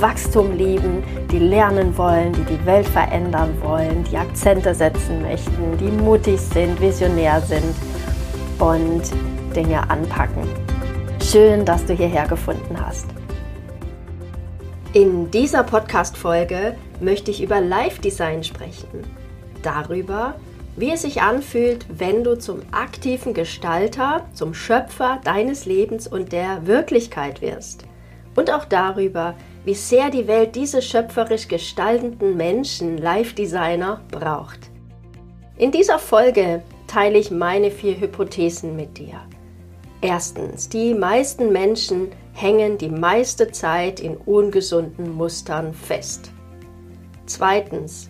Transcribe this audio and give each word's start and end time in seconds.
Wachstum 0.00 0.56
lieben, 0.56 1.02
die 1.30 1.38
lernen 1.38 1.96
wollen, 1.98 2.32
die 2.32 2.44
die 2.44 2.64
Welt 2.64 2.88
verändern 2.88 3.54
wollen, 3.60 4.02
die 4.04 4.16
Akzente 4.16 4.74
setzen 4.74 5.20
möchten, 5.20 5.76
die 5.78 5.90
mutig 5.90 6.40
sind, 6.40 6.80
visionär 6.80 7.40
sind 7.42 7.74
und 8.58 9.02
Dinge 9.54 9.88
anpacken. 9.90 10.48
Schön, 11.22 11.66
dass 11.66 11.84
du 11.84 11.92
hierher 11.92 12.26
gefunden 12.26 12.76
hast. 12.80 13.06
In 14.94 15.30
dieser 15.30 15.64
Podcast-Folge 15.64 16.76
möchte 17.00 17.30
ich 17.30 17.42
über 17.42 17.60
Live-Design 17.60 18.42
sprechen. 18.42 19.04
Darüber, 19.62 20.34
wie 20.76 20.92
es 20.92 21.02
sich 21.02 21.20
anfühlt, 21.20 21.84
wenn 21.90 22.24
du 22.24 22.38
zum 22.38 22.60
aktiven 22.72 23.34
Gestalter, 23.34 24.24
zum 24.32 24.54
Schöpfer 24.54 25.20
deines 25.24 25.66
Lebens 25.66 26.06
und 26.06 26.32
der 26.32 26.66
Wirklichkeit 26.66 27.42
wirst. 27.42 27.84
Und 28.34 28.50
auch 28.50 28.64
darüber, 28.64 29.34
wie 29.64 29.74
sehr 29.74 30.10
die 30.10 30.26
Welt 30.26 30.56
diese 30.56 30.80
schöpferisch 30.80 31.48
gestaltenden 31.48 32.36
Menschen, 32.36 32.98
Live-Designer, 32.98 34.00
braucht. 34.10 34.70
In 35.56 35.70
dieser 35.70 35.98
Folge 35.98 36.62
teile 36.86 37.18
ich 37.18 37.30
meine 37.30 37.70
vier 37.70 38.00
Hypothesen 38.00 38.74
mit 38.74 38.96
dir. 38.98 39.20
Erstens, 40.00 40.68
die 40.70 40.94
meisten 40.94 41.52
Menschen 41.52 42.08
hängen 42.32 42.78
die 42.78 42.88
meiste 42.88 43.52
Zeit 43.52 44.00
in 44.00 44.16
ungesunden 44.16 45.14
Mustern 45.14 45.74
fest. 45.74 46.32
Zweitens, 47.26 48.08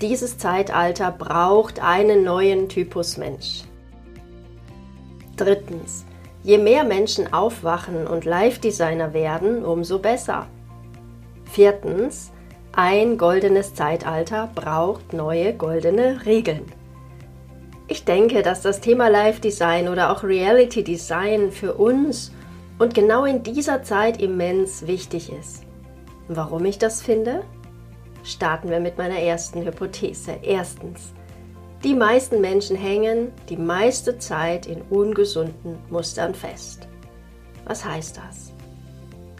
dieses 0.00 0.38
Zeitalter 0.38 1.10
braucht 1.10 1.82
einen 1.82 2.24
neuen 2.24 2.68
Typus 2.68 3.18
Mensch. 3.18 3.64
Drittens, 5.36 6.06
je 6.42 6.56
mehr 6.56 6.84
Menschen 6.84 7.32
aufwachen 7.32 8.06
und 8.06 8.24
Live-Designer 8.24 9.12
werden, 9.12 9.64
umso 9.64 9.98
besser. 9.98 10.46
Viertens, 11.48 12.30
ein 12.72 13.16
goldenes 13.16 13.74
Zeitalter 13.74 14.50
braucht 14.54 15.12
neue 15.12 15.54
goldene 15.54 16.24
Regeln. 16.26 16.66
Ich 17.88 18.04
denke, 18.04 18.42
dass 18.42 18.60
das 18.60 18.80
Thema 18.80 19.08
Live 19.08 19.40
Design 19.40 19.88
oder 19.88 20.12
auch 20.12 20.22
Reality 20.22 20.84
Design 20.84 21.50
für 21.50 21.74
uns 21.74 22.32
und 22.78 22.94
genau 22.94 23.24
in 23.24 23.42
dieser 23.42 23.82
Zeit 23.82 24.20
immens 24.20 24.86
wichtig 24.86 25.32
ist. 25.32 25.64
Warum 26.28 26.66
ich 26.66 26.78
das 26.78 27.00
finde? 27.00 27.42
Starten 28.22 28.68
wir 28.68 28.78
mit 28.78 28.98
meiner 28.98 29.18
ersten 29.18 29.64
Hypothese. 29.64 30.36
Erstens, 30.42 31.14
die 31.82 31.94
meisten 31.94 32.42
Menschen 32.42 32.76
hängen 32.76 33.32
die 33.48 33.56
meiste 33.56 34.18
Zeit 34.18 34.66
in 34.66 34.82
ungesunden 34.82 35.78
Mustern 35.88 36.34
fest. 36.34 36.86
Was 37.64 37.84
heißt 37.84 38.18
das? 38.18 38.52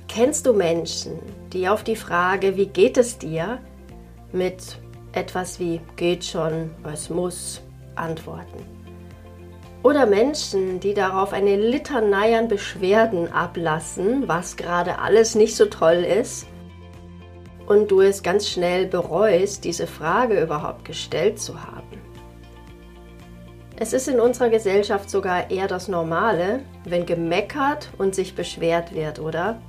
Kennst 0.08 0.46
du 0.46 0.54
Menschen, 0.54 1.20
die 1.52 1.68
auf 1.68 1.84
die 1.84 1.94
Frage, 1.94 2.56
wie 2.56 2.66
geht 2.66 2.96
es 2.96 3.18
dir, 3.18 3.58
mit 4.32 4.78
etwas 5.12 5.60
wie 5.60 5.80
geht 5.96 6.24
schon, 6.24 6.70
es 6.92 7.10
muss, 7.10 7.60
antworten? 7.94 8.64
Oder 9.82 10.06
Menschen, 10.06 10.80
die 10.80 10.94
darauf 10.94 11.32
eine 11.32 11.56
Litanei 11.56 12.36
an 12.36 12.48
Beschwerden 12.48 13.30
ablassen, 13.30 14.26
was 14.26 14.56
gerade 14.56 14.98
alles 14.98 15.34
nicht 15.34 15.54
so 15.54 15.66
toll 15.66 16.04
ist, 16.04 16.46
und 17.66 17.90
du 17.90 18.00
es 18.00 18.22
ganz 18.22 18.48
schnell 18.48 18.86
bereust, 18.86 19.62
diese 19.64 19.86
Frage 19.86 20.40
überhaupt 20.40 20.86
gestellt 20.86 21.38
zu 21.38 21.62
haben. 21.62 22.00
Es 23.76 23.92
ist 23.92 24.08
in 24.08 24.18
unserer 24.18 24.48
Gesellschaft 24.48 25.10
sogar 25.10 25.50
eher 25.50 25.68
das 25.68 25.86
Normale, 25.86 26.60
wenn 26.84 27.04
gemeckert 27.04 27.90
und 27.98 28.14
sich 28.14 28.34
beschwert 28.34 28.94
wird, 28.94 29.20
oder? 29.20 29.60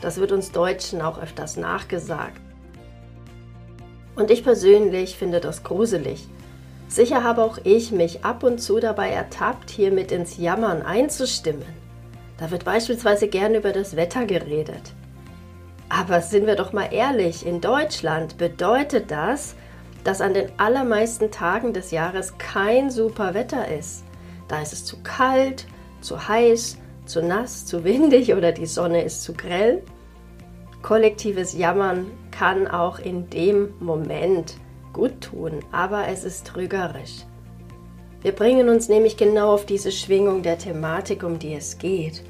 Das 0.00 0.18
wird 0.18 0.32
uns 0.32 0.52
Deutschen 0.52 1.02
auch 1.02 1.20
öfters 1.20 1.56
nachgesagt. 1.56 2.40
Und 4.14 4.30
ich 4.30 4.44
persönlich 4.44 5.16
finde 5.16 5.40
das 5.40 5.62
gruselig. 5.62 6.26
Sicher 6.88 7.24
habe 7.24 7.42
auch 7.42 7.58
ich 7.64 7.92
mich 7.92 8.24
ab 8.24 8.42
und 8.42 8.60
zu 8.60 8.78
dabei 8.80 9.10
ertappt, 9.10 9.70
hier 9.70 9.90
mit 9.90 10.12
ins 10.12 10.38
Jammern 10.38 10.82
einzustimmen. 10.82 11.64
Da 12.38 12.50
wird 12.50 12.64
beispielsweise 12.64 13.28
gern 13.28 13.54
über 13.54 13.72
das 13.72 13.96
Wetter 13.96 14.26
geredet. 14.26 14.92
Aber 15.88 16.20
sind 16.20 16.46
wir 16.46 16.56
doch 16.56 16.72
mal 16.72 16.88
ehrlich, 16.92 17.46
in 17.46 17.60
Deutschland 17.60 18.38
bedeutet 18.38 19.10
das, 19.10 19.54
dass 20.04 20.20
an 20.20 20.34
den 20.34 20.50
allermeisten 20.58 21.30
Tagen 21.30 21.72
des 21.72 21.90
Jahres 21.90 22.38
kein 22.38 22.90
super 22.90 23.34
Wetter 23.34 23.68
ist. 23.68 24.04
Da 24.48 24.62
ist 24.62 24.72
es 24.72 24.84
zu 24.84 24.98
kalt, 25.02 25.66
zu 26.00 26.28
heiß, 26.28 26.78
zu 27.06 27.22
nass, 27.22 27.66
zu 27.66 27.84
windig 27.84 28.34
oder 28.34 28.52
die 28.52 28.66
Sonne 28.66 29.02
ist 29.02 29.22
zu 29.22 29.32
grell. 29.32 29.82
Kollektives 30.82 31.56
Jammern 31.56 32.06
kann 32.30 32.68
auch 32.68 32.98
in 32.98 33.30
dem 33.30 33.74
Moment 33.80 34.56
gut 34.92 35.20
tun, 35.20 35.60
aber 35.72 36.08
es 36.08 36.24
ist 36.24 36.46
trügerisch. 36.46 37.24
Wir 38.22 38.32
bringen 38.32 38.68
uns 38.68 38.88
nämlich 38.88 39.16
genau 39.16 39.52
auf 39.52 39.66
diese 39.66 39.92
Schwingung 39.92 40.42
der 40.42 40.58
Thematik, 40.58 41.22
um 41.22 41.38
die 41.38 41.54
es 41.54 41.78
geht. 41.78 42.22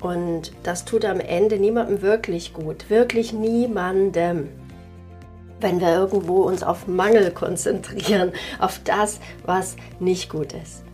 Und 0.00 0.52
das 0.62 0.84
tut 0.84 1.04
am 1.04 1.20
Ende 1.20 1.58
niemandem 1.58 2.02
wirklich 2.02 2.54
gut, 2.54 2.88
wirklich 2.90 3.32
niemandem. 3.32 4.48
Wenn 5.60 5.80
wir 5.80 5.94
irgendwo 5.94 6.42
uns 6.42 6.62
auf 6.62 6.86
Mangel 6.86 7.32
konzentrieren, 7.32 8.32
auf 8.58 8.80
das, 8.84 9.20
was 9.44 9.76
nicht 9.98 10.30
gut 10.30 10.54
ist. 10.54 10.84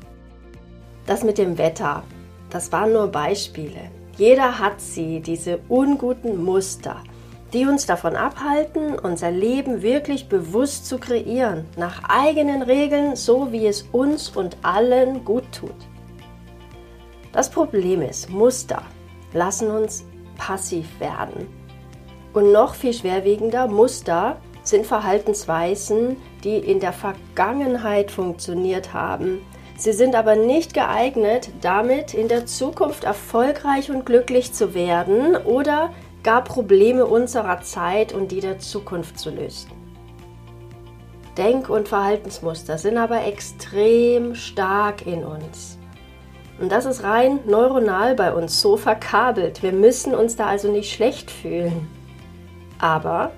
Das 1.06 1.22
mit 1.22 1.39
dem 1.39 1.56
Wetter, 1.56 2.03
das 2.50 2.72
waren 2.72 2.93
nur 2.93 3.09
Beispiele. 3.09 3.91
Jeder 4.17 4.59
hat 4.59 4.81
sie, 4.81 5.21
diese 5.21 5.61
unguten 5.69 6.43
Muster, 6.43 6.97
die 7.53 7.65
uns 7.65 7.87
davon 7.87 8.17
abhalten, 8.17 8.99
unser 8.99 9.31
Leben 9.31 9.83
wirklich 9.83 10.28
bewusst 10.28 10.87
zu 10.87 10.99
kreieren, 10.99 11.65
nach 11.77 12.03
eigenen 12.09 12.62
Regeln, 12.62 13.15
so 13.15 13.53
wie 13.53 13.67
es 13.67 13.83
uns 13.93 14.31
und 14.31 14.56
allen 14.62 15.25
gut 15.25 15.44
tut. 15.53 15.75
Das 17.33 17.50
Problem 17.50 18.03
ist, 18.03 18.31
Muster 18.31 18.83
lassen 19.33 19.71
uns 19.71 20.05
passiv 20.37 20.87
werden. 20.99 21.47
Und 22.33 22.53
noch 22.53 22.75
viel 22.75 22.93
schwerwiegender, 22.93 23.69
Muster 23.69 24.38
sind 24.62 24.87
Verhaltensweisen, 24.87 26.17
die 26.43 26.56
in 26.56 26.81
der 26.81 26.93
Vergangenheit 26.93 28.11
funktioniert 28.11 28.93
haben. 28.93 29.38
Sie 29.78 29.92
sind 29.92 30.14
aber 30.14 30.37
nicht 30.37 30.72
geeignet, 30.72 31.50
damit 31.60 32.14
in 32.14 32.28
der 32.28 32.47
Zukunft 32.47 33.04
erfolgreich 33.04 33.91
und 33.91 34.06
glücklich 34.06 34.54
zu 34.54 34.75
werden 34.75 35.37
oder 35.37 35.92
gar 36.22 36.42
Probleme 36.42 37.04
unserer 37.04 37.60
Zeit 37.60 38.14
und 38.14 38.32
die 38.32 38.41
der 38.41 38.59
Zukunft 38.59 39.19
zu 39.19 39.31
lösen. 39.31 39.70
Denk- 41.37 41.69
und 41.69 41.88
Verhaltensmuster 41.88 42.78
sind 42.78 42.97
aber 42.97 43.26
extrem 43.26 44.34
stark 44.34 45.06
in 45.06 45.22
uns. 45.22 45.78
Und 46.58 46.72
das 46.72 46.87
ist 46.87 47.03
rein 47.03 47.41
neuronal 47.47 48.14
bei 48.14 48.32
uns 48.32 48.62
so 48.62 48.78
verkabelt. 48.78 49.62
Wir 49.62 49.73
müssen 49.73 50.14
uns 50.14 50.37
da 50.37 50.46
also 50.46 50.73
nicht 50.73 50.90
schlecht 50.90 51.31
fühlen. 51.31 51.87
Aber 52.78 53.32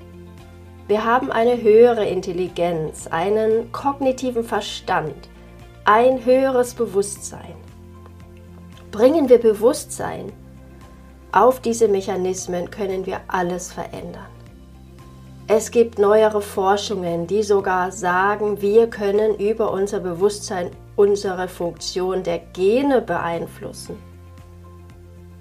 wir 0.86 1.04
haben 1.04 1.32
eine 1.32 1.60
höhere 1.60 2.06
Intelligenz, 2.06 3.08
einen 3.08 3.72
kognitiven 3.72 4.44
Verstand, 4.44 5.28
ein 5.90 6.22
höheres 6.22 6.74
Bewusstsein. 6.74 7.54
Bringen 8.90 9.30
wir 9.30 9.38
Bewusstsein 9.38 10.30
auf 11.32 11.60
diese 11.60 11.88
Mechanismen, 11.88 12.70
können 12.70 13.06
wir 13.06 13.22
alles 13.26 13.72
verändern. 13.72 14.26
Es 15.46 15.70
gibt 15.70 15.98
neuere 15.98 16.42
Forschungen, 16.42 17.26
die 17.26 17.42
sogar 17.42 17.90
sagen, 17.90 18.60
wir 18.60 18.90
können 18.90 19.34
über 19.36 19.72
unser 19.72 20.00
Bewusstsein 20.00 20.72
unsere 20.94 21.48
Funktion 21.48 22.22
der 22.22 22.40
Gene 22.52 23.00
beeinflussen. 23.00 23.96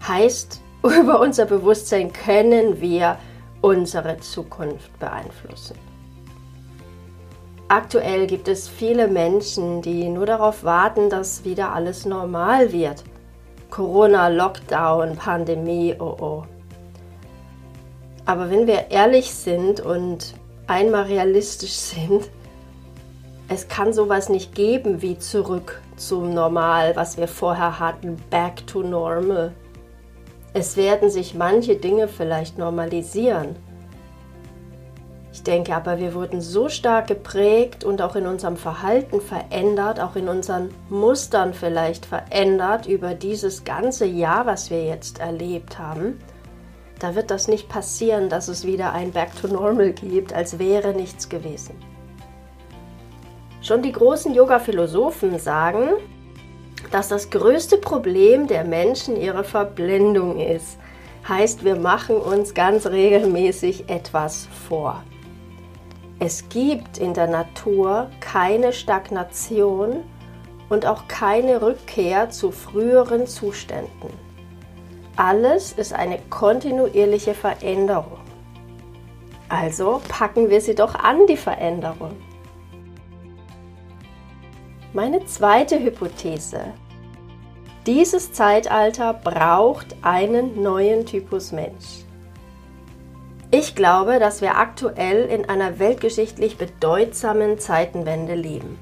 Heißt, 0.08 0.62
über 0.82 1.20
unser 1.20 1.44
Bewusstsein 1.44 2.14
können 2.14 2.80
wir 2.80 3.18
unsere 3.60 4.16
Zukunft 4.20 4.98
beeinflussen. 4.98 5.87
Aktuell 7.70 8.28
gibt 8.28 8.48
es 8.48 8.70
viele 8.70 9.10
Menschen, 9.10 9.82
die 9.82 10.08
nur 10.08 10.26
darauf 10.26 10.64
warten, 10.64 11.10
dass 11.10 11.44
wieder 11.44 11.74
alles 11.74 12.06
normal 12.06 12.72
wird. 12.72 13.04
Corona, 13.70 14.30
Lockdown, 14.30 15.18
Pandemie, 15.18 15.94
oh 16.00 16.16
oh. 16.20 16.44
Aber 18.26 18.50
wenn 18.50 18.68
wir 18.68 18.90
ehrlich 18.92 19.34
sind 19.34 19.82
und 19.82 20.34
einmal 20.66 21.04
realistisch 21.04 21.74
sind, 21.74 22.30
es 23.50 23.68
kann 23.68 23.92
sowas 23.92 24.30
nicht 24.30 24.56
geben 24.56 25.02
wie 25.02 25.18
zurück 25.18 25.82
zum 25.98 26.34
Normal, 26.34 26.96
was 26.96 27.18
wir 27.18 27.28
vorher 27.28 27.80
hatten, 27.80 28.18
back 28.30 28.66
to 28.68 28.82
normal. 28.82 29.54
Es 30.54 30.76
werden 30.76 31.10
sich 31.10 31.34
manche 31.34 31.76
Dinge 31.76 32.08
vielleicht 32.08 32.58
normalisieren. 32.58 33.56
Ich 35.38 35.44
denke 35.44 35.76
aber, 35.76 36.00
wir 36.00 36.16
wurden 36.16 36.42
so 36.42 36.68
stark 36.68 37.06
geprägt 37.06 37.84
und 37.84 38.02
auch 38.02 38.16
in 38.16 38.26
unserem 38.26 38.58
Verhalten 38.58 39.22
verändert, 39.22 40.00
auch 40.00 40.16
in 40.16 40.30
unseren 40.30 40.74
Mustern 40.90 41.54
vielleicht 41.54 42.08
verändert 42.08 42.88
über 42.88 43.14
dieses 43.14 43.64
ganze 43.64 44.08
Jahr, 44.08 44.48
was 44.48 44.72
wir 44.72 44.84
jetzt 44.84 45.20
erlebt 45.20 45.78
haben. 45.78 46.18
Da 46.98 47.14
wird 47.14 47.30
das 47.30 47.48
nicht 47.48 47.70
passieren, 47.70 48.30
dass 48.30 48.48
es 48.48 48.66
wieder 48.66 48.94
ein 48.94 49.12
Back 49.12 49.30
to 49.40 49.48
Normal 49.48 49.92
gibt, 49.92 50.34
als 50.34 50.58
wäre 50.58 50.96
nichts 50.96 51.30
gewesen. 51.30 51.76
Schon 53.62 53.84
die 53.84 53.92
großen 53.92 54.34
Yoga-Philosophen 54.34 55.38
sagen, 55.38 55.88
dass 56.90 57.10
das 57.10 57.30
größte 57.30 57.78
Problem 57.78 58.48
der 58.48 58.64
Menschen 58.64 59.16
ihre 59.16 59.44
Verblendung 59.44 60.40
ist. 60.40 60.80
Heißt, 61.30 61.64
wir 61.64 61.76
machen 61.76 62.16
uns 62.16 62.56
ganz 62.56 62.88
regelmäßig 62.88 63.88
etwas 63.88 64.48
vor. 64.68 65.04
Es 66.20 66.50
gibt 66.50 66.98
in 66.98 67.14
der 67.14 67.28
Natur 67.28 68.10
keine 68.20 68.74
Stagnation 68.74 70.04
und 70.68 70.86
auch 70.88 71.08
keine 71.08 71.62
Rückkehr 71.62 72.32
zu 72.32 72.52
früheren 72.52 73.28
Zuständen. 73.28 74.10
Alles 75.16 75.74
ist 75.74 75.94
eine 75.94 76.20
kontinuierliche 76.30 77.36
Veränderung. 77.36 78.20
Also 79.50 80.02
packen 80.08 80.50
wir 80.50 80.60
sie 80.60 80.76
doch 80.76 80.96
an, 80.96 81.28
die 81.28 81.38
Veränderung. 81.38 82.12
Meine 84.94 85.24
zweite 85.26 85.80
Hypothese. 85.80 86.74
Dieses 87.86 88.34
Zeitalter 88.34 89.14
braucht 89.14 89.96
einen 90.02 90.62
neuen 90.62 91.06
Typus 91.06 91.52
Mensch. 91.52 92.07
Ich 93.50 93.76
glaube, 93.76 94.20
dass 94.20 94.42
wir 94.42 94.58
aktuell 94.58 95.24
in 95.24 95.48
einer 95.48 95.80
weltgeschichtlich 95.80 96.58
bedeutsamen 96.58 97.60
Zeitenwende 97.60 98.36
leben. 98.36 98.78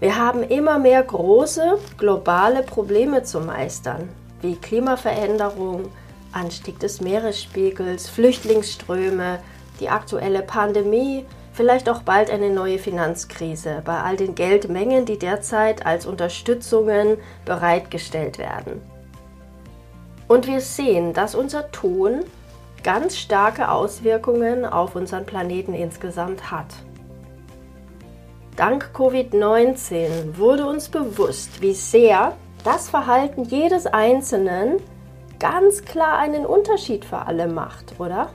Wir 0.00 0.18
haben 0.18 0.42
immer 0.42 0.78
mehr 0.78 1.02
große 1.02 1.78
globale 1.96 2.62
Probleme 2.62 3.22
zu 3.22 3.40
meistern, 3.40 4.10
wie 4.42 4.56
Klimaveränderung, 4.56 5.90
Anstieg 6.32 6.78
des 6.78 7.00
Meeresspiegels, 7.00 8.10
Flüchtlingsströme, 8.10 9.38
die 9.80 9.88
aktuelle 9.88 10.42
Pandemie, 10.42 11.24
vielleicht 11.54 11.88
auch 11.88 12.02
bald 12.02 12.30
eine 12.30 12.50
neue 12.50 12.78
Finanzkrise 12.78 13.80
bei 13.82 13.98
all 13.98 14.18
den 14.18 14.34
Geldmengen, 14.34 15.06
die 15.06 15.18
derzeit 15.18 15.86
als 15.86 16.04
Unterstützungen 16.04 17.16
bereitgestellt 17.46 18.36
werden. 18.36 18.82
Und 20.28 20.46
wir 20.46 20.60
sehen, 20.60 21.14
dass 21.14 21.34
unser 21.34 21.70
Tun 21.70 22.24
ganz 22.84 23.16
starke 23.16 23.70
Auswirkungen 23.70 24.64
auf 24.64 24.94
unseren 24.94 25.26
Planeten 25.26 25.74
insgesamt 25.74 26.52
hat. 26.52 26.66
Dank 28.56 28.90
Covid-19 28.94 30.36
wurde 30.36 30.66
uns 30.66 30.88
bewusst, 30.88 31.60
wie 31.60 31.72
sehr 31.72 32.36
das 32.62 32.88
Verhalten 32.88 33.44
jedes 33.44 33.86
Einzelnen 33.86 34.76
ganz 35.40 35.84
klar 35.84 36.18
einen 36.18 36.46
Unterschied 36.46 37.04
für 37.04 37.26
alle 37.26 37.48
macht, 37.48 37.98
oder? 37.98 38.28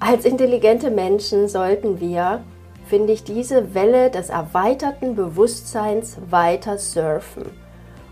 Als 0.00 0.24
intelligente 0.24 0.90
Menschen 0.90 1.48
sollten 1.48 1.98
wir, 2.00 2.44
finde 2.86 3.12
ich, 3.12 3.24
diese 3.24 3.74
Welle 3.74 4.10
des 4.10 4.28
erweiterten 4.28 5.16
Bewusstseins 5.16 6.18
weiter 6.30 6.78
surfen 6.78 7.46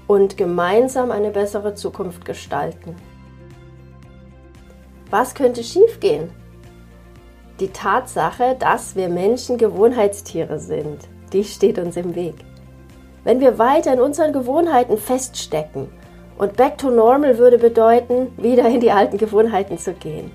und 0.07 0.37
gemeinsam 0.37 1.11
eine 1.11 1.31
bessere 1.31 1.75
Zukunft 1.75 2.25
gestalten. 2.25 2.97
Was 5.11 5.35
könnte 5.35 5.63
schiefgehen? 5.63 6.31
Die 7.61 7.69
Tatsache, 7.69 8.57
dass 8.59 8.97
wir 8.97 9.09
Menschen 9.09 9.57
Gewohnheitstiere 9.57 10.59
sind, 10.59 11.09
die 11.33 11.45
steht 11.45 11.79
uns 11.79 11.97
im 11.97 12.15
Weg. 12.15 12.35
Wenn 13.25 13.41
wir 13.41 13.59
weiter 13.59 13.93
in 13.93 14.01
unseren 14.01 14.33
Gewohnheiten 14.33 14.99
feststecken 14.99 15.89
und 16.39 16.57
Back 16.57 16.79
to 16.79 16.91
Normal 16.91 17.39
würde 17.39 17.59
bedeuten, 17.59 18.33
wieder 18.37 18.69
in 18.69 18.81
die 18.81 18.91
alten 18.91 19.17
Gewohnheiten 19.17 19.79
zu 19.79 19.95
gehen, 19.95 20.31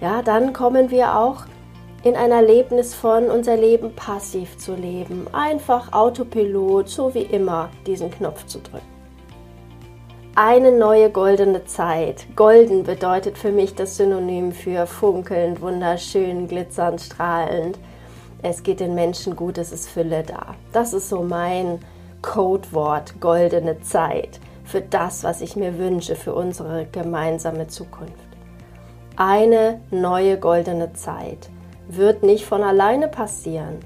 ja, 0.00 0.22
dann 0.22 0.52
kommen 0.52 0.90
wir 0.90 1.16
auch 1.16 1.44
in 2.02 2.16
ein 2.16 2.32
Erlebnis 2.32 2.94
von 2.94 3.30
unser 3.30 3.56
Leben 3.56 3.94
passiv 3.94 4.58
zu 4.58 4.74
leben, 4.74 5.26
einfach 5.32 5.92
Autopilot, 5.92 6.88
so 6.88 7.14
wie 7.14 7.22
immer, 7.22 7.70
diesen 7.86 8.10
Knopf 8.10 8.46
zu 8.46 8.58
drücken. 8.58 8.93
Eine 10.36 10.72
neue 10.72 11.10
goldene 11.10 11.64
Zeit. 11.64 12.26
Golden 12.34 12.82
bedeutet 12.82 13.38
für 13.38 13.52
mich 13.52 13.76
das 13.76 13.96
Synonym 13.96 14.50
für 14.50 14.84
funkelnd, 14.84 15.60
wunderschön, 15.60 16.48
glitzernd, 16.48 17.00
strahlend. 17.00 17.78
Es 18.42 18.64
geht 18.64 18.80
den 18.80 18.96
Menschen 18.96 19.36
gut, 19.36 19.58
es 19.58 19.70
ist 19.70 19.88
Fülle 19.88 20.24
da. 20.24 20.56
Das 20.72 20.92
ist 20.92 21.08
so 21.08 21.22
mein 21.22 21.78
Codewort, 22.20 23.20
goldene 23.20 23.80
Zeit, 23.82 24.40
für 24.64 24.80
das, 24.80 25.22
was 25.22 25.40
ich 25.40 25.54
mir 25.54 25.78
wünsche, 25.78 26.16
für 26.16 26.34
unsere 26.34 26.86
gemeinsame 26.86 27.68
Zukunft. 27.68 28.12
Eine 29.14 29.82
neue 29.92 30.36
goldene 30.36 30.94
Zeit 30.94 31.48
wird 31.86 32.24
nicht 32.24 32.44
von 32.44 32.64
alleine 32.64 33.06
passieren. 33.06 33.78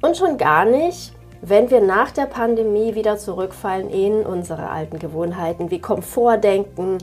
Und 0.00 0.16
schon 0.16 0.38
gar 0.38 0.64
nicht, 0.64 1.12
wenn 1.42 1.70
wir 1.70 1.80
nach 1.80 2.10
der 2.10 2.26
Pandemie 2.26 2.94
wieder 2.94 3.18
zurückfallen 3.18 3.90
in 3.90 4.24
unsere 4.24 4.70
alten 4.70 4.98
Gewohnheiten 4.98 5.70
wie 5.70 5.80
Komfortdenken 5.80 6.98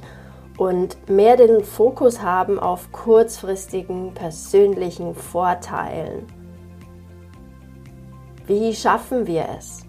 und 0.58 1.10
mehr 1.10 1.38
den 1.38 1.64
Fokus 1.64 2.22
haben 2.22 2.60
auf 2.60 2.92
kurzfristigen 2.92 4.14
persönlichen 4.14 5.16
Vorteilen. 5.16 6.28
Wie 8.46 8.74
schaffen 8.74 9.26
wir 9.26 9.46
es? 9.58 9.86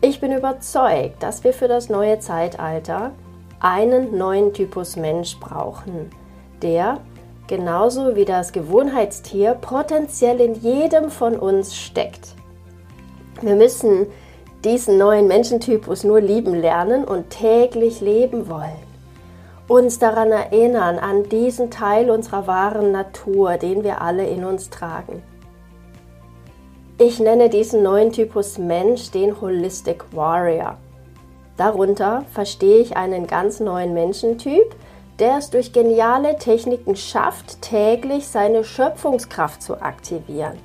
Ich 0.00 0.20
bin 0.20 0.32
überzeugt, 0.32 1.22
dass 1.22 1.44
wir 1.44 1.52
für 1.52 1.68
das 1.68 1.88
neue 1.88 2.18
Zeitalter 2.18 3.12
einen 3.60 4.16
neuen 4.16 4.52
Typus 4.52 4.96
Mensch 4.96 5.38
brauchen, 5.38 6.10
der, 6.62 7.00
genauso 7.46 8.16
wie 8.16 8.24
das 8.24 8.52
Gewohnheitstier, 8.52 9.54
potenziell 9.54 10.40
in 10.40 10.54
jedem 10.54 11.10
von 11.10 11.38
uns 11.38 11.76
steckt. 11.76 12.34
Wir 13.42 13.54
müssen 13.54 14.06
diesen 14.64 14.98
neuen 14.98 15.26
Menschentypus 15.26 16.04
nur 16.04 16.20
lieben 16.20 16.54
lernen 16.54 17.04
und 17.04 17.30
täglich 17.30 18.00
leben 18.00 18.48
wollen. 18.48 18.90
Uns 19.68 19.98
daran 19.98 20.32
erinnern, 20.32 20.98
an 20.98 21.28
diesen 21.28 21.70
Teil 21.70 22.10
unserer 22.10 22.46
wahren 22.46 22.92
Natur, 22.92 23.56
den 23.56 23.84
wir 23.84 24.02
alle 24.02 24.26
in 24.26 24.44
uns 24.44 24.68
tragen. 24.68 25.22
Ich 26.98 27.18
nenne 27.18 27.48
diesen 27.48 27.82
neuen 27.82 28.12
Typus 28.12 28.58
Mensch 28.58 29.10
den 29.10 29.40
Holistic 29.40 30.04
Warrior. 30.12 30.76
Darunter 31.56 32.24
verstehe 32.32 32.80
ich 32.80 32.96
einen 32.96 33.26
ganz 33.26 33.60
neuen 33.60 33.94
Menschentyp, 33.94 34.74
der 35.18 35.38
es 35.38 35.50
durch 35.50 35.72
geniale 35.72 36.36
Techniken 36.36 36.96
schafft, 36.96 37.62
täglich 37.62 38.26
seine 38.26 38.64
Schöpfungskraft 38.64 39.62
zu 39.62 39.80
aktivieren, 39.80 40.58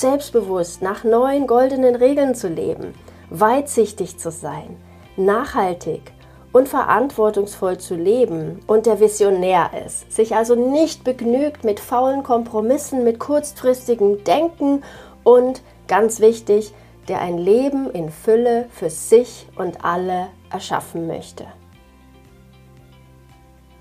selbstbewusst 0.00 0.82
nach 0.82 1.04
neuen 1.04 1.46
goldenen 1.46 1.94
Regeln 1.94 2.34
zu 2.34 2.48
leben, 2.48 2.94
weitsichtig 3.30 4.18
zu 4.18 4.30
sein, 4.30 4.76
nachhaltig 5.16 6.12
und 6.52 6.68
verantwortungsvoll 6.68 7.78
zu 7.78 7.94
leben 7.94 8.60
und 8.66 8.86
der 8.86 9.00
Visionär 9.00 9.70
ist, 9.86 10.12
sich 10.12 10.36
also 10.36 10.54
nicht 10.54 11.04
begnügt 11.04 11.64
mit 11.64 11.80
faulen 11.80 12.22
Kompromissen, 12.22 13.04
mit 13.04 13.18
kurzfristigem 13.18 14.22
Denken 14.24 14.82
und, 15.24 15.62
ganz 15.88 16.20
wichtig, 16.20 16.72
der 17.08 17.20
ein 17.20 17.38
Leben 17.38 17.90
in 17.90 18.10
Fülle 18.10 18.66
für 18.70 18.90
sich 18.90 19.46
und 19.56 19.84
alle 19.84 20.28
erschaffen 20.50 21.06
möchte. 21.06 21.46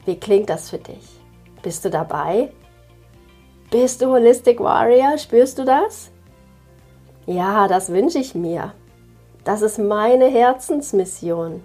Wie 0.05 0.19
klingt 0.19 0.49
das 0.49 0.69
für 0.69 0.79
dich? 0.79 1.21
Bist 1.61 1.85
du 1.85 1.89
dabei? 1.89 2.51
Bist 3.73 4.03
du 4.03 4.11
Holistic 4.11 4.59
Warrior? 4.59 5.17
Spürst 5.17 5.57
du 5.57 5.65
das? 5.65 6.11
Ja, 7.25 7.67
das 7.67 7.91
wünsche 7.91 8.19
ich 8.19 8.35
mir. 8.35 8.71
Das 9.45 9.63
ist 9.63 9.79
meine 9.79 10.27
Herzensmission. 10.27 11.63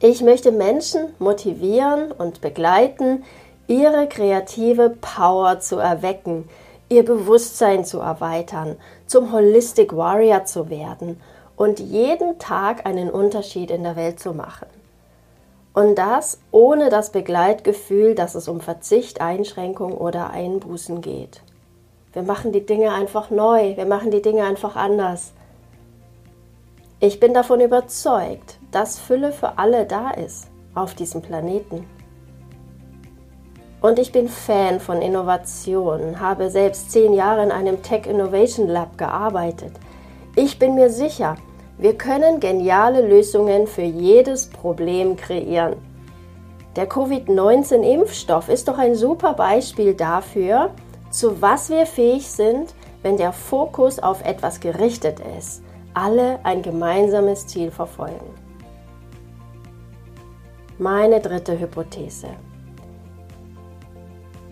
Ich 0.00 0.20
möchte 0.20 0.52
Menschen 0.52 1.14
motivieren 1.18 2.12
und 2.12 2.42
begleiten, 2.42 3.24
ihre 3.68 4.06
kreative 4.06 4.90
Power 4.90 5.60
zu 5.60 5.78
erwecken, 5.78 6.46
ihr 6.90 7.06
Bewusstsein 7.06 7.86
zu 7.86 8.00
erweitern, 8.00 8.76
zum 9.06 9.32
Holistic 9.32 9.96
Warrior 9.96 10.44
zu 10.44 10.68
werden 10.68 11.18
und 11.56 11.80
jeden 11.80 12.38
Tag 12.38 12.84
einen 12.84 13.08
Unterschied 13.08 13.70
in 13.70 13.82
der 13.82 13.96
Welt 13.96 14.20
zu 14.20 14.34
machen. 14.34 14.66
Und 15.74 15.96
das 15.96 16.38
ohne 16.50 16.90
das 16.90 17.12
Begleitgefühl, 17.12 18.14
dass 18.14 18.34
es 18.34 18.46
um 18.46 18.60
Verzicht, 18.60 19.20
Einschränkung 19.20 19.92
oder 19.92 20.30
Einbußen 20.30 21.00
geht. 21.00 21.42
Wir 22.12 22.22
machen 22.22 22.52
die 22.52 22.66
Dinge 22.66 22.92
einfach 22.92 23.30
neu, 23.30 23.76
wir 23.76 23.86
machen 23.86 24.10
die 24.10 24.20
Dinge 24.20 24.44
einfach 24.44 24.76
anders. 24.76 25.32
Ich 27.00 27.18
bin 27.18 27.32
davon 27.32 27.60
überzeugt, 27.60 28.58
dass 28.70 28.98
Fülle 28.98 29.32
für 29.32 29.58
alle 29.58 29.86
da 29.86 30.10
ist 30.10 30.48
auf 30.74 30.94
diesem 30.94 31.22
Planeten. 31.22 31.86
Und 33.80 33.98
ich 33.98 34.12
bin 34.12 34.28
Fan 34.28 34.78
von 34.78 35.02
Innovation, 35.02 36.20
habe 36.20 36.50
selbst 36.50 36.92
zehn 36.92 37.14
Jahre 37.14 37.42
in 37.42 37.50
einem 37.50 37.82
Tech 37.82 38.06
Innovation 38.06 38.68
Lab 38.68 38.96
gearbeitet. 38.96 39.72
Ich 40.36 40.58
bin 40.58 40.76
mir 40.76 40.90
sicher, 40.90 41.36
wir 41.82 41.98
können 41.98 42.38
geniale 42.38 43.04
Lösungen 43.04 43.66
für 43.66 43.82
jedes 43.82 44.46
Problem 44.46 45.16
kreieren. 45.16 45.74
Der 46.76 46.88
Covid-19-Impfstoff 46.88 48.48
ist 48.48 48.68
doch 48.68 48.78
ein 48.78 48.94
super 48.94 49.34
Beispiel 49.34 49.92
dafür, 49.92 50.70
zu 51.10 51.42
was 51.42 51.70
wir 51.70 51.86
fähig 51.86 52.30
sind, 52.30 52.72
wenn 53.02 53.16
der 53.16 53.32
Fokus 53.32 53.98
auf 53.98 54.24
etwas 54.24 54.60
gerichtet 54.60 55.18
ist, 55.36 55.64
alle 55.92 56.38
ein 56.44 56.62
gemeinsames 56.62 57.48
Ziel 57.48 57.72
verfolgen. 57.72 58.32
Meine 60.78 61.18
dritte 61.18 61.58
Hypothese. 61.58 62.28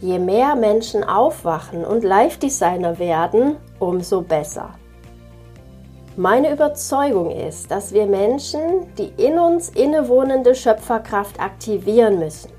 Je 0.01 0.19
mehr 0.19 0.57
Menschen 0.57 1.05
aufwachen 1.05 1.85
und 1.85 2.03
Live-Designer 2.03 2.99
werden, 2.99 3.57
umso 3.79 4.21
besser. 4.21 4.80
Meine 6.21 6.53
Überzeugung 6.53 7.31
ist, 7.31 7.71
dass 7.71 7.95
wir 7.95 8.05
Menschen 8.05 8.95
die 8.99 9.11
in 9.17 9.39
uns 9.39 9.71
innewohnende 9.71 10.55
Schöpferkraft 10.55 11.41
aktivieren 11.41 12.19
müssen, 12.19 12.51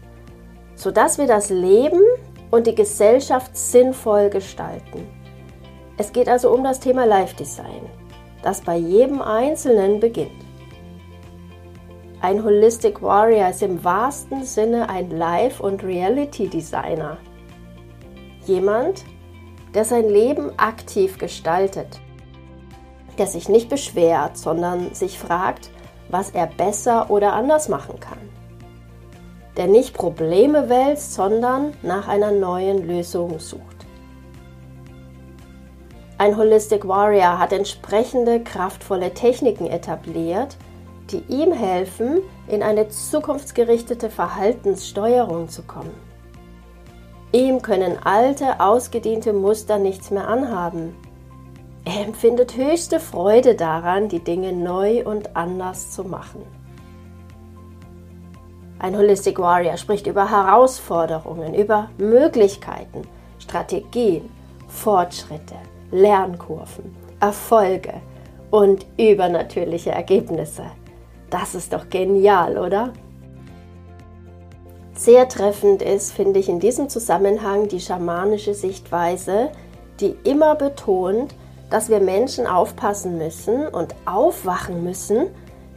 sodass 0.73 1.19
wir 1.19 1.27
das 1.27 1.51
Leben 1.51 2.01
und 2.49 2.65
die 2.65 2.73
Gesellschaft 2.73 3.55
sinnvoll 3.55 4.31
gestalten. 4.31 5.07
Es 5.99 6.11
geht 6.11 6.27
also 6.27 6.51
um 6.51 6.63
das 6.63 6.79
Thema 6.79 7.05
Life 7.05 7.35
Design, 7.35 7.85
das 8.41 8.61
bei 8.61 8.77
jedem 8.77 9.21
Einzelnen 9.21 9.99
beginnt. 9.99 10.43
Ein 12.19 12.43
Holistic 12.43 12.99
Warrior 13.03 13.49
ist 13.49 13.61
im 13.61 13.83
wahrsten 13.83 14.43
Sinne 14.43 14.89
ein 14.89 15.11
Life- 15.11 15.61
und 15.61 15.83
Reality-Designer. 15.83 17.19
Jemand, 18.47 19.05
der 19.75 19.85
sein 19.85 20.09
Leben 20.09 20.51
aktiv 20.57 21.19
gestaltet, 21.19 22.00
der 23.21 23.27
sich 23.27 23.47
nicht 23.47 23.69
beschwert, 23.69 24.37
sondern 24.37 24.93
sich 24.93 25.17
fragt, 25.17 25.69
was 26.09 26.31
er 26.31 26.47
besser 26.47 27.09
oder 27.09 27.31
anders 27.33 27.69
machen 27.69 27.99
kann 27.99 28.17
der 29.57 29.67
nicht 29.67 29.93
Probleme 29.93 30.69
wälzt, 30.69 31.13
sondern 31.13 31.73
nach 31.81 32.07
einer 32.07 32.31
neuen 32.31 32.87
Lösung 32.87 33.39
sucht. 33.39 33.61
Ein 36.17 36.37
Holistic 36.37 36.87
Warrior 36.87 37.39
hat 37.39 37.51
entsprechende 37.51 38.43
kraftvolle 38.43 39.13
Techniken 39.13 39.67
etabliert, 39.67 40.55
die 41.09 41.23
ihm 41.27 41.51
helfen, 41.51 42.19
in 42.47 42.63
eine 42.63 42.89
zukunftsgerichtete 42.89 44.09
Verhaltenssteuerung 44.09 45.49
zu 45.49 45.63
kommen. 45.63 45.93
Ihm 47.33 47.61
können 47.61 47.97
alte, 48.03 48.59
ausgediente 48.59 49.33
Muster 49.33 49.79
nichts 49.79 50.11
mehr 50.11 50.27
anhaben. 50.27 50.95
Er 51.83 52.05
empfindet 52.05 52.55
höchste 52.55 52.99
Freude 52.99 53.55
daran, 53.55 54.07
die 54.07 54.23
Dinge 54.23 54.53
neu 54.53 55.03
und 55.03 55.35
anders 55.35 55.91
zu 55.91 56.03
machen. 56.03 56.41
Ein 58.77 58.97
Holistic 58.97 59.39
Warrior 59.39 59.77
spricht 59.77 60.07
über 60.07 60.29
Herausforderungen, 60.29 61.53
über 61.53 61.89
Möglichkeiten, 61.97 63.03
Strategien, 63.39 64.29
Fortschritte, 64.67 65.55
Lernkurven, 65.91 66.95
Erfolge 67.19 67.93
und 68.51 68.85
übernatürliche 68.97 69.91
Ergebnisse. 69.91 70.63
Das 71.29 71.55
ist 71.55 71.73
doch 71.73 71.89
genial, 71.89 72.57
oder? 72.57 72.93
Sehr 74.93 75.27
treffend 75.27 75.81
ist, 75.81 76.11
finde 76.11 76.39
ich 76.39 76.49
in 76.49 76.59
diesem 76.59 76.89
Zusammenhang 76.89 77.67
die 77.67 77.79
schamanische 77.79 78.53
Sichtweise, 78.53 79.49
die 79.99 80.15
immer 80.23 80.55
betont, 80.55 81.33
dass 81.71 81.89
wir 81.89 81.99
Menschen 81.99 82.45
aufpassen 82.45 83.17
müssen 83.17 83.67
und 83.67 83.95
aufwachen 84.05 84.83
müssen, 84.83 85.27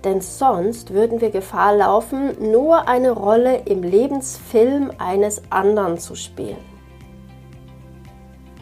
denn 0.05 0.21
sonst 0.21 0.93
würden 0.93 1.23
wir 1.23 1.31
Gefahr 1.31 1.75
laufen, 1.77 2.51
nur 2.53 2.89
eine 2.89 3.13
Rolle 3.13 3.63
im 3.65 3.83
Lebensfilm 3.83 4.93
eines 4.99 5.41
anderen 5.49 5.97
zu 5.97 6.15
spielen. 6.15 6.59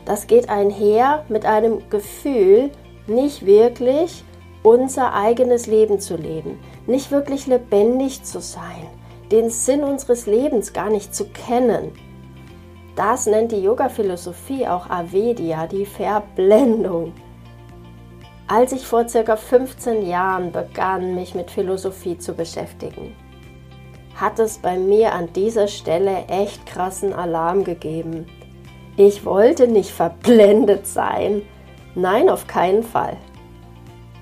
Das 0.05 0.27
geht 0.27 0.49
einher 0.49 1.25
mit 1.29 1.45
einem 1.45 1.89
Gefühl, 1.91 2.71
nicht 3.07 3.45
wirklich 3.47 4.25
unser 4.63 5.15
eigenes 5.15 5.67
Leben 5.67 5.99
zu 5.99 6.17
leben, 6.17 6.59
nicht 6.87 7.11
wirklich 7.11 7.47
lebendig 7.47 8.25
zu 8.25 8.41
sein, 8.41 8.87
den 9.31 9.51
Sinn 9.51 9.83
unseres 9.83 10.27
Lebens 10.27 10.73
gar 10.73 10.91
nicht 10.91 11.15
zu 11.15 11.25
kennen. 11.27 11.93
Das 12.95 13.27
nennt 13.27 13.53
die 13.53 13.63
Yoga-Philosophie 13.63 14.69
auch 14.69 14.89
Avedya, 14.91 15.67
die 15.67 15.87
Verblendung. 15.87 17.13
Als 18.55 18.73
ich 18.73 18.87
vor 18.87 19.09
circa 19.09 19.37
15 19.37 20.07
Jahren 20.07 20.53
begann, 20.53 21.15
mich 21.15 21.35
mit 21.35 21.51
Philosophie 21.51 22.19
zu 22.19 22.35
beschäftigen, 22.35 23.17
hat 24.15 24.39
es 24.39 24.59
bei 24.59 24.77
mir 24.77 25.15
an 25.15 25.33
dieser 25.33 25.69
Stelle 25.69 26.27
echt 26.29 26.67
krassen 26.67 27.15
Alarm 27.15 27.65
gegeben. 27.65 28.27
Ich 28.99 29.25
wollte 29.25 29.69
nicht 29.69 29.89
verblendet 29.89 30.87
sein. 30.87 31.41
Nein, 31.95 32.29
auf 32.29 32.47
keinen 32.47 32.83
Fall. 32.83 33.17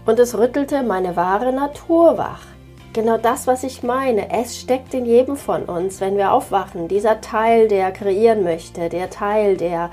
Und 0.06 0.20
es 0.20 0.38
rüttelte 0.38 0.84
meine 0.84 1.16
wahre 1.16 1.52
Natur 1.52 2.16
wach. 2.16 2.46
Genau 2.92 3.18
das, 3.18 3.48
was 3.48 3.64
ich 3.64 3.82
meine. 3.82 4.30
Es 4.30 4.60
steckt 4.60 4.94
in 4.94 5.06
jedem 5.06 5.34
von 5.34 5.64
uns, 5.64 6.00
wenn 6.00 6.16
wir 6.16 6.32
aufwachen. 6.32 6.86
Dieser 6.86 7.20
Teil, 7.20 7.66
der 7.66 7.90
kreieren 7.90 8.44
möchte, 8.44 8.90
der 8.90 9.10
Teil, 9.10 9.56
der 9.56 9.90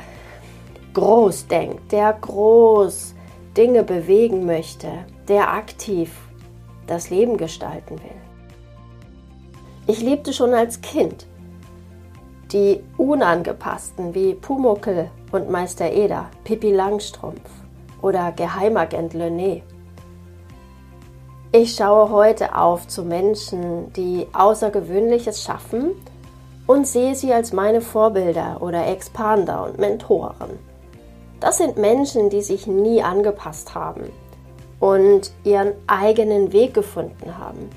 groß 0.93 1.47
denkt, 1.47 1.91
der 1.91 2.13
groß 2.13 3.16
Dinge 3.57 3.83
bewegen 3.83 4.45
möchte, 4.45 4.87
der 5.27 5.51
aktiv 5.51 6.11
das 6.85 7.09
Leben 7.09 7.37
gestalten 7.37 7.95
will. 7.99 8.21
Ich 9.87 10.01
liebte 10.01 10.31
schon 10.31 10.53
als 10.53 10.81
Kind 10.81 11.25
die 12.51 12.81
Unangepassten 12.97 14.13
wie 14.13 14.35
Pumuckel 14.35 15.09
und 15.31 15.49
Meister 15.49 15.91
Eder, 15.91 16.29
Pippi 16.43 16.71
Langstrumpf 16.71 17.49
oder 18.01 18.31
Geheimagent 18.31 19.13
Lené. 19.13 19.63
Ich 21.51 21.75
schaue 21.75 22.09
heute 22.11 22.55
auf 22.55 22.87
zu 22.87 23.03
Menschen, 23.03 23.91
die 23.93 24.27
Außergewöhnliches 24.33 25.41
schaffen 25.41 25.91
und 26.67 26.85
sehe 26.85 27.15
sie 27.15 27.33
als 27.33 27.53
meine 27.53 27.81
Vorbilder 27.81 28.61
oder 28.61 28.87
Expander 28.87 29.65
und 29.65 29.79
Mentoren. 29.79 30.66
Das 31.39 31.57
sind 31.57 31.77
Menschen, 31.77 32.29
die 32.29 32.41
sich 32.41 32.65
nie 32.65 33.03
angepasst 33.03 33.75
haben 33.75 34.11
und 34.79 35.31
ihren 35.43 35.73
eigenen 35.85 36.51
Weg 36.51 36.73
gefunden 36.73 37.37
haben, 37.37 37.69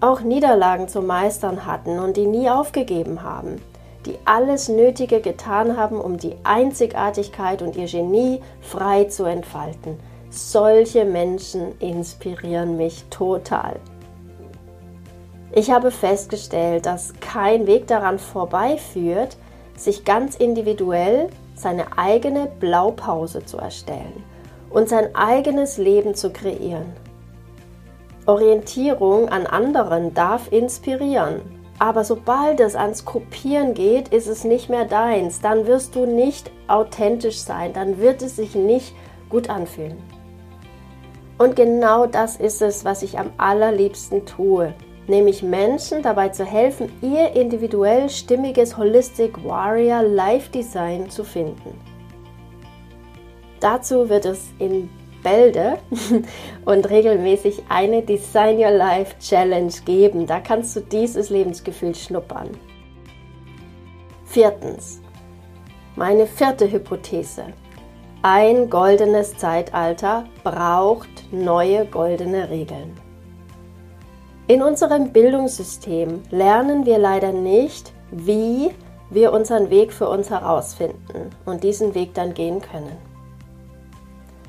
auch 0.00 0.20
Niederlagen 0.20 0.88
zu 0.88 1.02
meistern 1.02 1.66
hatten 1.66 1.98
und 1.98 2.16
die 2.16 2.26
nie 2.26 2.50
aufgegeben 2.50 3.22
haben, 3.22 3.60
die 4.06 4.18
alles 4.24 4.68
Nötige 4.68 5.20
getan 5.20 5.76
haben, 5.76 6.00
um 6.00 6.16
die 6.16 6.34
Einzigartigkeit 6.44 7.62
und 7.62 7.76
ihr 7.76 7.86
Genie 7.86 8.40
frei 8.60 9.04
zu 9.04 9.24
entfalten. 9.24 9.98
Solche 10.30 11.04
Menschen 11.04 11.78
inspirieren 11.78 12.76
mich 12.76 13.04
total. 13.10 13.76
Ich 15.52 15.70
habe 15.70 15.90
festgestellt, 15.90 16.86
dass 16.86 17.14
kein 17.20 17.66
Weg 17.66 17.86
daran 17.86 18.18
vorbeiführt, 18.18 19.36
sich 19.76 20.04
ganz 20.04 20.36
individuell 20.36 21.28
seine 21.56 21.98
eigene 21.98 22.46
Blaupause 22.46 23.44
zu 23.44 23.56
erstellen 23.58 24.22
und 24.70 24.88
sein 24.88 25.14
eigenes 25.16 25.78
Leben 25.78 26.14
zu 26.14 26.30
kreieren. 26.30 26.92
Orientierung 28.26 29.28
an 29.28 29.46
anderen 29.46 30.14
darf 30.14 30.52
inspirieren, 30.52 31.40
aber 31.78 32.04
sobald 32.04 32.60
es 32.60 32.74
ans 32.74 33.04
Kopieren 33.04 33.74
geht, 33.74 34.08
ist 34.08 34.26
es 34.26 34.44
nicht 34.44 34.68
mehr 34.68 34.84
deins. 34.84 35.40
Dann 35.40 35.66
wirst 35.66 35.94
du 35.94 36.06
nicht 36.06 36.50
authentisch 36.68 37.38
sein, 37.38 37.72
dann 37.72 37.98
wird 37.98 38.22
es 38.22 38.36
sich 38.36 38.54
nicht 38.54 38.94
gut 39.28 39.50
anfühlen. 39.50 39.96
Und 41.38 41.54
genau 41.54 42.06
das 42.06 42.36
ist 42.36 42.62
es, 42.62 42.84
was 42.84 43.02
ich 43.02 43.18
am 43.18 43.30
allerliebsten 43.36 44.24
tue 44.24 44.72
nämlich 45.08 45.42
Menschen 45.42 46.02
dabei 46.02 46.28
zu 46.30 46.44
helfen, 46.44 46.92
ihr 47.02 47.32
individuell 47.32 48.08
stimmiges 48.08 48.76
Holistic 48.76 49.44
Warrior 49.44 50.02
Life 50.02 50.50
Design 50.50 51.10
zu 51.10 51.24
finden. 51.24 51.80
Dazu 53.60 54.08
wird 54.08 54.26
es 54.26 54.48
in 54.58 54.88
Bälde 55.22 55.78
und 56.64 56.88
regelmäßig 56.88 57.64
eine 57.68 58.02
Design 58.02 58.58
Your 58.58 58.70
Life 58.70 59.18
Challenge 59.18 59.72
geben. 59.84 60.26
Da 60.26 60.40
kannst 60.40 60.76
du 60.76 60.80
dieses 60.80 61.30
Lebensgefühl 61.30 61.94
schnuppern. 61.94 62.50
Viertens. 64.24 65.00
Meine 65.96 66.26
vierte 66.26 66.70
Hypothese. 66.70 67.46
Ein 68.22 68.68
goldenes 68.68 69.36
Zeitalter 69.36 70.26
braucht 70.44 71.08
neue 71.32 71.86
goldene 71.86 72.50
Regeln. 72.50 73.05
In 74.48 74.62
unserem 74.62 75.10
Bildungssystem 75.10 76.22
lernen 76.30 76.86
wir 76.86 76.98
leider 76.98 77.32
nicht, 77.32 77.92
wie 78.12 78.70
wir 79.10 79.32
unseren 79.32 79.70
Weg 79.70 79.92
für 79.92 80.08
uns 80.08 80.30
herausfinden 80.30 81.30
und 81.44 81.64
diesen 81.64 81.96
Weg 81.96 82.14
dann 82.14 82.32
gehen 82.32 82.60
können. 82.62 82.96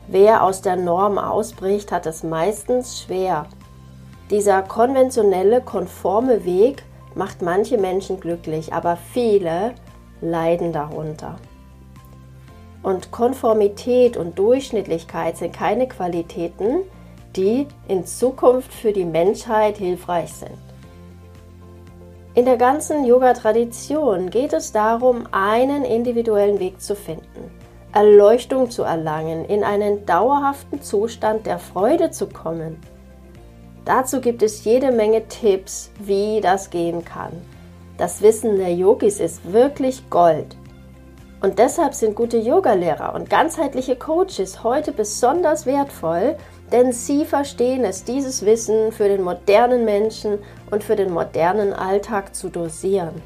Wer 0.07 0.43
aus 0.43 0.61
der 0.61 0.75
Norm 0.75 1.17
ausbricht, 1.17 1.91
hat 1.91 2.05
es 2.05 2.21
meistens 2.21 3.01
schwer. 3.01 3.47
Dieser 4.29 4.61
konventionelle, 4.61 5.61
konforme 5.61 6.45
Weg 6.45 6.83
macht 7.15 7.41
manche 7.41 7.79
Menschen 7.79 8.19
glücklich, 8.19 8.73
aber 8.73 8.97
viele 8.97 9.73
leiden 10.21 10.73
darunter. 10.73 11.37
Und 12.83 13.11
Konformität 13.11 14.15
und 14.15 14.37
Durchschnittlichkeit 14.37 15.37
sind 15.37 15.53
keine 15.53 15.87
Qualitäten, 15.87 16.83
die 17.35 17.67
in 17.87 18.05
Zukunft 18.05 18.73
für 18.73 18.91
die 18.91 19.05
Menschheit 19.05 19.77
hilfreich 19.77 20.33
sind. 20.33 20.57
In 22.33 22.45
der 22.45 22.57
ganzen 22.57 23.05
Yoga-Tradition 23.05 24.29
geht 24.29 24.53
es 24.53 24.71
darum, 24.71 25.27
einen 25.31 25.83
individuellen 25.83 26.59
Weg 26.59 26.79
zu 26.79 26.95
finden, 26.95 27.51
Erleuchtung 27.93 28.69
zu 28.69 28.83
erlangen, 28.83 29.45
in 29.45 29.63
einen 29.63 30.05
dauerhaften 30.05 30.81
Zustand 30.81 31.47
der 31.47 31.57
Freude 31.57 32.11
zu 32.11 32.27
kommen. 32.27 32.77
Dazu 33.85 34.19
gibt 34.19 34.43
es 34.43 34.65
jede 34.65 34.91
Menge 34.91 35.27
Tipps, 35.29 35.91
wie 35.97 36.41
das 36.41 36.69
gehen 36.69 37.05
kann. 37.05 37.31
Das 37.97 38.21
Wissen 38.21 38.57
der 38.57 38.73
Yogis 38.73 39.21
ist 39.21 39.53
wirklich 39.53 40.09
Gold. 40.09 40.56
Und 41.39 41.59
deshalb 41.59 41.93
sind 41.93 42.15
gute 42.15 42.37
Yogalehrer 42.37 43.13
und 43.13 43.29
ganzheitliche 43.29 43.95
Coaches 43.95 44.63
heute 44.63 44.91
besonders 44.91 45.65
wertvoll, 45.67 46.35
denn 46.71 46.91
sie 46.91 47.25
verstehen 47.25 47.83
es, 47.83 48.03
dieses 48.03 48.43
Wissen 48.43 48.91
für 48.91 49.07
den 49.07 49.21
modernen 49.21 49.85
Menschen 49.85 50.39
und 50.71 50.83
für 50.83 50.95
den 50.95 51.13
modernen 51.13 51.73
Alltag 51.73 52.35
zu 52.35 52.49
dosieren. 52.49 53.21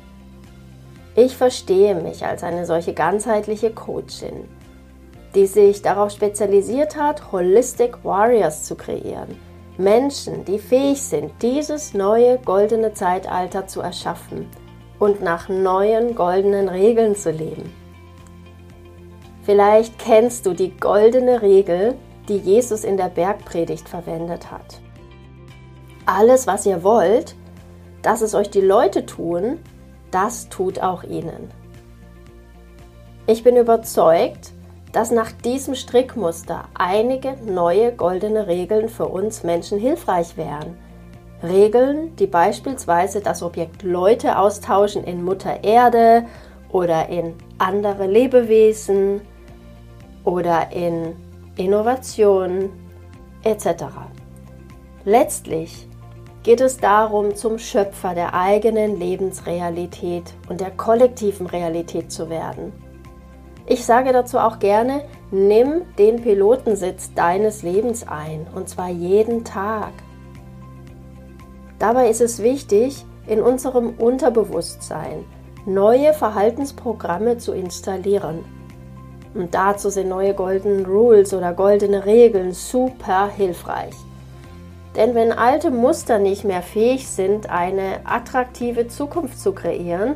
Ich 1.15 1.37
verstehe 1.37 1.95
mich 1.95 2.25
als 2.25 2.43
eine 2.43 2.65
solche 2.65 2.93
ganzheitliche 2.93 3.71
Coachin, 3.71 4.47
die 5.33 5.45
sich 5.45 5.81
darauf 5.81 6.11
spezialisiert 6.11 6.97
hat, 6.97 7.31
Holistic 7.31 8.03
Warriors 8.03 8.65
zu 8.65 8.75
kreieren. 8.75 9.39
Menschen, 9.77 10.43
die 10.43 10.59
fähig 10.59 11.01
sind, 11.01 11.31
dieses 11.41 11.93
neue 11.93 12.37
goldene 12.39 12.93
Zeitalter 12.93 13.67
zu 13.67 13.81
erschaffen 13.81 14.49
und 14.99 15.21
nach 15.21 15.47
neuen 15.49 16.13
goldenen 16.13 16.67
Regeln 16.69 17.15
zu 17.15 17.31
leben. 17.31 17.80
Vielleicht 19.43 19.97
kennst 19.97 20.45
du 20.45 20.53
die 20.53 20.77
goldene 20.77 21.41
Regel, 21.41 21.95
die 22.27 22.37
Jesus 22.37 22.83
in 22.83 22.97
der 22.97 23.09
Bergpredigt 23.09 23.89
verwendet 23.89 24.51
hat. 24.51 24.79
Alles, 26.05 26.45
was 26.47 26.65
ihr 26.65 26.83
wollt, 26.83 27.35
dass 28.01 28.21
es 28.21 28.35
euch 28.35 28.49
die 28.49 28.61
Leute 28.61 29.05
tun, 29.05 29.59
das 30.11 30.49
tut 30.49 30.81
auch 30.81 31.03
ihnen. 31.03 31.49
Ich 33.27 33.43
bin 33.43 33.55
überzeugt, 33.55 34.51
dass 34.91 35.11
nach 35.11 35.31
diesem 35.31 35.75
Strickmuster 35.75 36.65
einige 36.73 37.35
neue 37.45 37.93
goldene 37.93 38.47
Regeln 38.47 38.89
für 38.89 39.07
uns 39.07 39.43
Menschen 39.43 39.79
hilfreich 39.79 40.35
wären. 40.37 40.77
Regeln, 41.41 42.15
die 42.17 42.27
beispielsweise 42.27 43.21
das 43.21 43.41
Objekt 43.41 43.83
Leute 43.83 44.37
austauschen 44.37 45.03
in 45.03 45.23
Mutter 45.23 45.63
Erde 45.63 46.25
oder 46.71 47.09
in 47.09 47.35
andere 47.57 48.05
Lebewesen 48.05 49.21
oder 50.23 50.71
in 50.71 51.15
Innovation 51.55 52.69
etc. 53.43 53.85
Letztlich 55.05 55.87
geht 56.43 56.61
es 56.61 56.77
darum, 56.77 57.35
zum 57.35 57.59
Schöpfer 57.59 58.15
der 58.15 58.33
eigenen 58.33 58.97
Lebensrealität 58.99 60.33
und 60.49 60.61
der 60.61 60.71
kollektiven 60.71 61.45
Realität 61.47 62.11
zu 62.11 62.29
werden. 62.29 62.73
Ich 63.67 63.85
sage 63.85 64.11
dazu 64.11 64.39
auch 64.39 64.59
gerne, 64.59 65.03
nimm 65.29 65.83
den 65.97 66.21
Pilotensitz 66.21 67.13
deines 67.13 67.61
Lebens 67.63 68.07
ein, 68.07 68.47
und 68.55 68.67
zwar 68.69 68.89
jeden 68.89 69.43
Tag. 69.43 69.93
Dabei 71.77 72.09
ist 72.09 72.21
es 72.21 72.41
wichtig, 72.41 73.05
in 73.27 73.41
unserem 73.41 73.91
Unterbewusstsein 73.91 75.25
neue 75.65 76.13
Verhaltensprogramme 76.13 77.37
zu 77.37 77.53
installieren 77.53 78.43
und 79.33 79.53
dazu 79.53 79.89
sind 79.89 80.09
neue 80.09 80.33
Golden 80.33 80.85
Rules 80.85 81.33
oder 81.33 81.53
goldene 81.53 82.05
Regeln 82.05 82.51
super 82.51 83.29
hilfreich. 83.29 83.95
Denn 84.95 85.15
wenn 85.15 85.31
alte 85.31 85.71
Muster 85.71 86.19
nicht 86.19 86.43
mehr 86.43 86.61
fähig 86.61 87.07
sind, 87.07 87.49
eine 87.49 88.01
attraktive 88.03 88.87
Zukunft 88.87 89.39
zu 89.39 89.53
kreieren, 89.53 90.15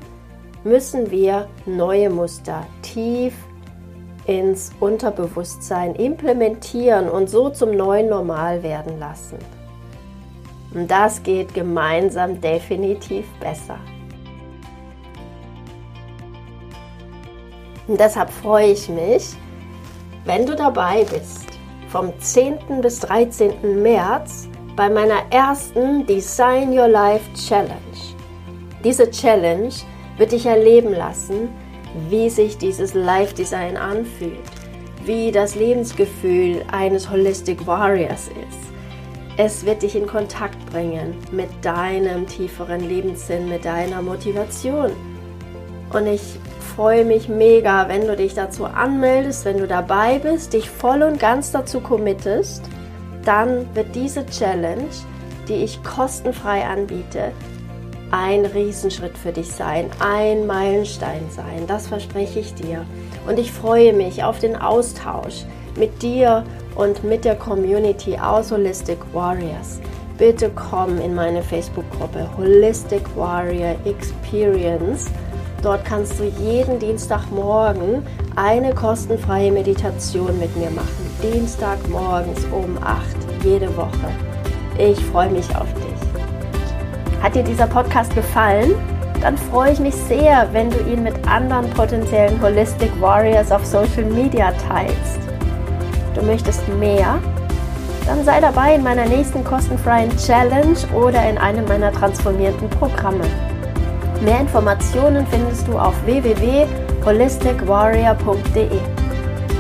müssen 0.66 1.12
wir 1.12 1.48
neue 1.66 2.10
Muster 2.10 2.66
tief 2.82 3.34
ins 4.26 4.72
Unterbewusstsein 4.80 5.96
implementieren 5.96 7.08
und 7.08 7.30
so 7.30 7.50
zum 7.50 7.72
neuen 7.72 8.10
Normal 8.10 8.64
werden 8.64 9.00
lassen. 9.00 9.38
Und 10.74 10.92
das 10.92 11.24
geht 11.24 11.54
gemeinsam 11.54 12.42
definitiv 12.42 13.26
besser. 13.40 13.78
Und 17.88 18.00
deshalb 18.00 18.30
freue 18.30 18.72
ich 18.72 18.90
mich, 18.90 19.36
wenn 20.26 20.46
du 20.46 20.56
dabei 20.56 21.04
bist, 21.04 21.46
vom 21.90 22.12
10. 22.20 22.82
bis 22.82 23.00
13. 23.02 23.82
März 23.82 24.50
bei 24.76 24.90
meiner 24.90 25.22
ersten 25.30 26.06
Design 26.06 26.78
Your 26.78 26.88
Life 26.88 27.24
Challenge. 27.36 27.76
Diese 28.84 29.10
Challenge 29.10 29.70
wird 30.18 30.32
dich 30.32 30.46
erleben 30.46 30.94
lassen, 30.94 31.50
wie 32.10 32.30
sich 32.30 32.58
dieses 32.58 32.94
Life 32.94 33.34
Design 33.34 33.78
anfühlt, 33.78 34.40
wie 35.06 35.32
das 35.32 35.56
Lebensgefühl 35.56 36.64
eines 36.72 37.10
Holistic 37.10 37.66
Warriors 37.68 38.28
ist. 38.28 38.66
Es 39.38 39.66
wird 39.66 39.84
dich 39.84 39.96
in 39.96 40.08
Kontakt 40.08 40.58
bringen 40.72 41.16
mit 41.32 41.50
deinem 41.62 42.26
tieferen 42.26 42.88
Lebenssinn, 42.88 43.48
mit 43.48 43.66
deiner 43.66 44.02
Motivation. 44.02 44.92
Und 45.92 46.08
ich 46.08 46.40
freue 46.76 47.06
mich 47.06 47.30
mega, 47.30 47.88
wenn 47.88 48.06
du 48.06 48.18
dich 48.18 48.34
dazu 48.34 48.66
anmeldest, 48.66 49.46
wenn 49.46 49.60
du 49.60 49.68
dabei 49.68 50.20
bist, 50.20 50.52
dich 50.52 50.70
voll 50.70 51.04
und 51.04 51.20
ganz 51.20 51.52
dazu 51.52 51.80
committest. 51.80 52.64
Dann 53.24 53.74
wird 53.74 53.96
diese 53.96 54.26
Challenge, 54.26 54.90
die 55.48 55.64
ich 55.64 55.82
kostenfrei 55.84 56.66
anbiete, 56.66 57.32
ein 58.12 58.46
Riesenschritt 58.46 59.18
für 59.18 59.32
dich 59.32 59.52
sein, 59.52 59.90
ein 60.00 60.46
Meilenstein 60.46 61.22
sein. 61.30 61.66
Das 61.66 61.88
verspreche 61.88 62.40
ich 62.40 62.54
dir. 62.54 62.86
Und 63.26 63.40
ich 63.40 63.52
freue 63.52 63.94
mich 63.94 64.24
auf 64.24 64.40
den 64.40 64.56
Austausch 64.58 65.46
mit 65.78 66.02
dir 66.02 66.44
und 66.76 67.06
mit 67.06 67.24
der 67.24 67.36
Community 67.36 68.18
aus 68.18 68.52
Holistic 68.52 69.00
Warriors. 69.14 69.80
Bitte 70.18 70.52
komm 70.54 71.00
in 71.00 71.16
meine 71.16 71.42
Facebook-Gruppe 71.42 72.30
Holistic 72.38 73.04
Warrior 73.16 73.76
Experience 73.86 75.10
Dort 75.62 75.84
kannst 75.86 76.20
du 76.20 76.26
jeden 76.26 76.80
Dienstagmorgen 76.80 78.04
eine 78.36 78.74
kostenfreie 78.74 79.52
Meditation 79.52 80.38
mit 80.40 80.56
mir 80.58 80.70
machen. 80.70 81.10
Dienstagmorgens 81.22 82.46
um 82.52 82.78
8, 82.84 83.04
jede 83.44 83.76
Woche. 83.76 83.90
Ich 84.78 85.00
freue 85.06 85.30
mich 85.30 85.56
auf 85.56 85.68
dich. 85.74 87.24
Hat 87.24 87.34
dir 87.34 87.44
dieser 87.44 87.68
Podcast 87.68 88.14
gefallen? 88.14 88.76
Dann 89.22 89.38
freue 89.38 89.72
ich 89.72 89.80
mich 89.80 89.96
sehr, 89.96 90.48
wenn 90.52 90.70
du 90.70 90.78
ihn 90.82 91.02
mit 91.02 91.16
anderen 91.28 91.70
potenziellen 91.72 92.40
Holistic 92.42 92.92
Warriors 93.02 93.52
auf 93.52 93.66
Social 93.66 94.06
Media 94.06 94.52
teilst. 94.68 95.20
Du 96.14 96.22
möchtest 96.22 96.68
mehr? 96.78 97.18
Dann 98.06 98.24
sei 98.24 98.40
dabei 98.40 98.76
in 98.76 98.84
meiner 98.84 99.06
nächsten 99.06 99.44
kostenfreien 99.44 100.16
Challenge 100.18 100.78
oder 100.94 101.28
in 101.28 101.40
einem 101.40 101.66
meiner 101.68 101.92
transformierten 101.92 102.70
Programme. 102.70 103.26
Mehr 104.22 104.42
Informationen 104.42 105.26
findest 105.28 105.68
du 105.68 105.78
auf 105.78 105.94
www.holisticwarrior.de. 106.06 108.80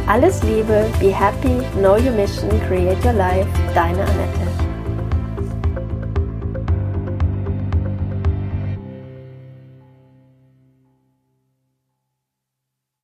Alles 0.07 0.41
Liebe, 0.43 0.85
be 0.99 1.11
happy, 1.11 1.59
know 1.79 1.97
your 1.97 2.13
mission, 2.13 2.49
create 2.67 3.03
your 3.03 3.13
life, 3.13 3.47
deine 3.73 4.01
Annette. 4.01 4.44